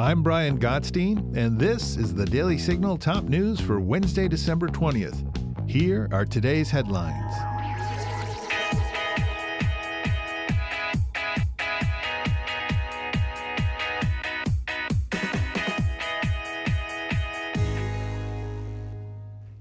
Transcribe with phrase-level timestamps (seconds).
[0.00, 5.68] I'm Brian Gottstein, and this is the Daily Signal top news for Wednesday, December 20th.
[5.68, 7.34] Here are today's headlines.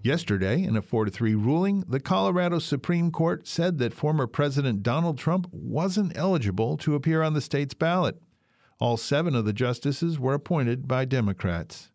[0.02, 5.18] Yesterday, in a 4 3 ruling, the Colorado Supreme Court said that former President Donald
[5.18, 8.22] Trump wasn't eligible to appear on the state's ballot.
[8.80, 11.92] All seven of the justices were appointed by Democrats.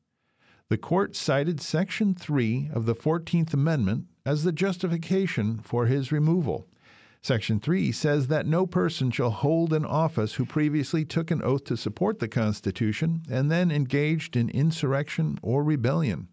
[0.68, 6.66] The court cited Section 3 of the 14th Amendment as the justification for his removal.
[7.22, 11.64] Section 3 says that no person shall hold an office who previously took an oath
[11.64, 16.28] to support the Constitution and then engaged in insurrection or rebellion.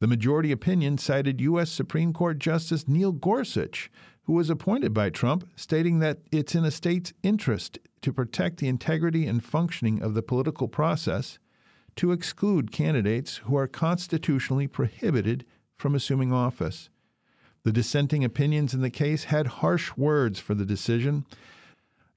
[0.00, 1.70] The majority opinion cited U.S.
[1.70, 3.90] Supreme Court Justice Neil Gorsuch,
[4.22, 8.68] who was appointed by Trump, stating that it's in a state's interest to protect the
[8.68, 11.40] integrity and functioning of the political process
[11.96, 15.44] to exclude candidates who are constitutionally prohibited
[15.76, 16.88] from assuming office.
[17.64, 21.26] The dissenting opinions in the case had harsh words for the decision,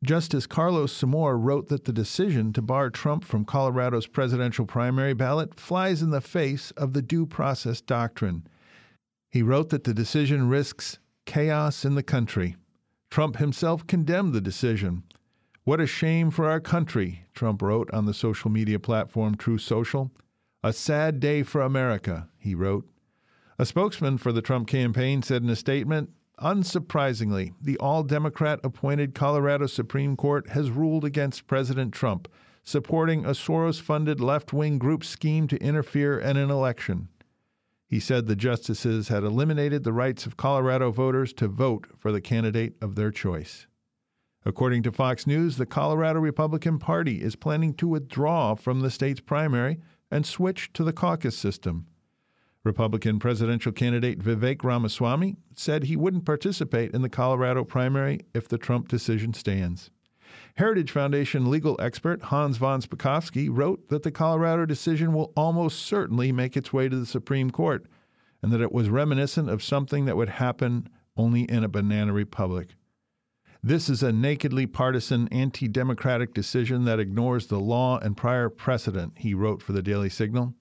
[0.04, 5.60] Justice Carlos Samour wrote that the decision to bar Trump from Colorado's presidential primary ballot
[5.60, 8.46] flies in the face of the due process doctrine.
[9.32, 12.58] He wrote that the decision risks chaos in the country.
[13.10, 15.02] Trump himself condemned the decision.
[15.70, 20.10] What a shame for our country, Trump wrote on the social media platform Truth Social.
[20.64, 22.90] A sad day for America, he wrote.
[23.60, 26.10] A spokesman for the Trump campaign said in a statement
[26.40, 32.28] Unsurprisingly, the all Democrat appointed Colorado Supreme Court has ruled against President Trump,
[32.64, 37.10] supporting a Soros funded left wing group scheme to interfere in an election.
[37.86, 42.22] He said the justices had eliminated the rights of Colorado voters to vote for the
[42.22, 43.68] candidate of their choice.
[44.46, 49.20] According to Fox News, the Colorado Republican Party is planning to withdraw from the state's
[49.20, 51.88] primary and switch to the caucus system.
[52.64, 58.58] Republican presidential candidate Vivek Ramaswamy said he wouldn't participate in the Colorado primary if the
[58.58, 59.92] Trump decision stands.
[60.56, 66.32] Heritage Foundation legal expert Hans von Spakovsky wrote that the Colorado decision will almost certainly
[66.32, 67.86] make its way to the Supreme Court
[68.42, 70.88] and that it was reminiscent of something that would happen
[71.18, 72.76] only in a banana republic.
[73.62, 79.14] This is a nakedly partisan, anti democratic decision that ignores the law and prior precedent,
[79.18, 80.54] he wrote for the Daily Signal.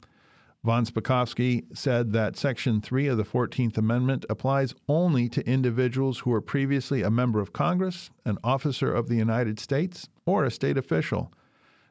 [0.64, 6.30] Von Spakovsky said that Section 3 of the 14th Amendment applies only to individuals who
[6.30, 10.76] were previously a member of Congress, an officer of the United States, or a state
[10.76, 11.32] official.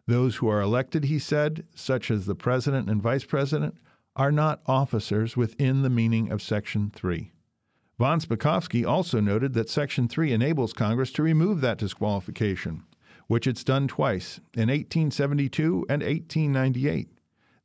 [0.07, 3.77] Those who are elected, he said, such as the President and Vice President,
[4.17, 7.31] are not officers within the meaning of Section 3.
[7.99, 12.83] Von Spakovsky also noted that Section 3 enables Congress to remove that disqualification,
[13.25, 17.09] which it's done twice, in 1872 and 1898.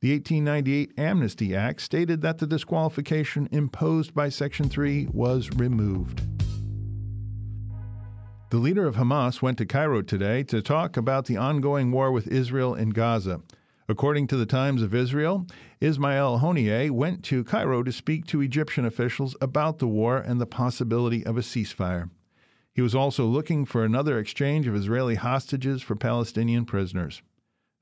[0.01, 6.23] The 1898 Amnesty Act stated that the disqualification imposed by Section 3 was removed.
[8.49, 12.27] The leader of Hamas went to Cairo today to talk about the ongoing war with
[12.27, 13.43] Israel in Gaza.
[13.93, 15.47] According to the Times of Israel,
[15.83, 20.47] Ismail Haniyeh went to Cairo to speak to Egyptian officials about the war and the
[20.47, 22.09] possibility of a ceasefire.
[22.73, 27.21] He was also looking for another exchange of Israeli hostages for Palestinian prisoners.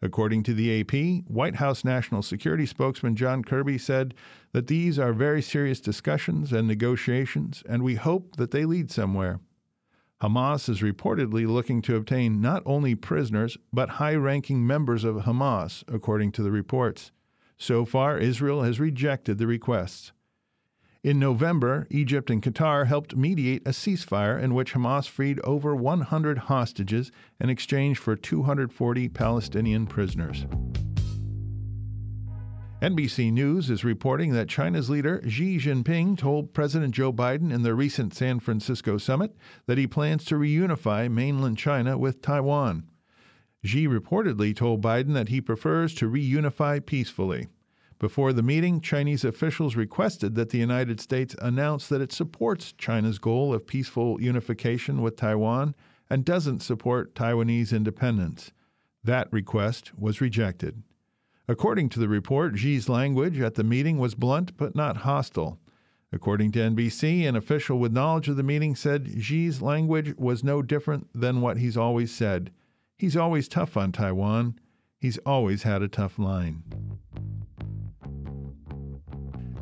[0.03, 4.13] According to the AP, White House National Security spokesman John Kirby said
[4.51, 9.39] that these are very serious discussions and negotiations, and we hope that they lead somewhere.
[10.21, 15.83] Hamas is reportedly looking to obtain not only prisoners, but high ranking members of Hamas,
[15.89, 17.11] according to the reports.
[17.57, 20.13] So far, Israel has rejected the requests.
[21.03, 26.37] In November, Egypt and Qatar helped mediate a ceasefire in which Hamas freed over 100
[26.37, 27.11] hostages
[27.41, 30.45] in exchange for 240 Palestinian prisoners.
[32.81, 37.75] NBC News is reporting that China's leader Xi Jinping told President Joe Biden in the
[37.75, 39.37] recent San Francisco summit
[39.67, 42.89] that he plans to reunify mainland China with Taiwan.
[43.63, 47.49] Xi reportedly told Biden that he prefers to reunify peacefully.
[47.99, 53.19] Before the meeting, Chinese officials requested that the United States announce that it supports China's
[53.19, 55.75] goal of peaceful unification with Taiwan
[56.09, 58.53] and doesn't support Taiwanese independence.
[59.05, 60.83] That request was rejected.
[61.51, 65.59] According to the report, Xi's language at the meeting was blunt but not hostile.
[66.13, 70.63] According to NBC, an official with knowledge of the meeting said Xi's language was no
[70.63, 72.53] different than what he's always said.
[72.97, 74.61] He's always tough on Taiwan.
[75.01, 76.63] He's always had a tough line.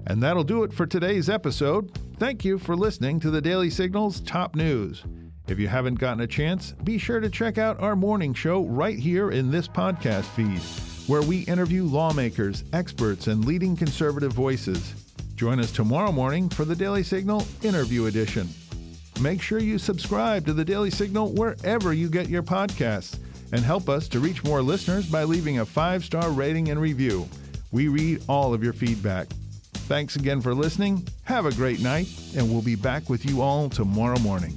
[0.06, 1.90] And that'll do it for today's episode.
[2.18, 5.04] Thank you for listening to the Daily Signal's top news.
[5.46, 8.98] If you haven't gotten a chance, be sure to check out our morning show right
[8.98, 10.60] here in this podcast feed.
[11.08, 14.94] Where we interview lawmakers, experts, and leading conservative voices.
[15.34, 18.48] Join us tomorrow morning for the Daily Signal Interview Edition.
[19.20, 23.18] Make sure you subscribe to the Daily Signal wherever you get your podcasts
[23.52, 27.26] and help us to reach more listeners by leaving a five star rating and review.
[27.72, 29.28] We read all of your feedback.
[29.88, 31.08] Thanks again for listening.
[31.24, 34.56] Have a great night, and we'll be back with you all tomorrow morning.